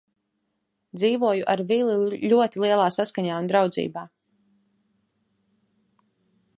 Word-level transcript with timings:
Dzīvoju 1.01 1.43
ar 1.53 1.61
Vili 1.71 2.23
ļoti 2.31 2.63
lielā 2.65 2.87
saskaņā 2.97 3.37
un 3.43 3.51
draudzībā. 3.53 4.07